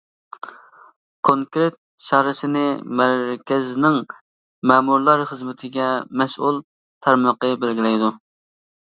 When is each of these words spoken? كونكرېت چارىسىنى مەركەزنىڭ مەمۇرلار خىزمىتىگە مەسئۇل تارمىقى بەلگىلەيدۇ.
كونكرېت 1.29 1.75
چارىسىنى 2.05 2.65
مەركەزنىڭ 3.03 4.01
مەمۇرلار 4.75 5.25
خىزمىتىگە 5.35 5.95
مەسئۇل 6.25 6.63
تارمىقى 7.07 7.57
بەلگىلەيدۇ. 7.65 8.15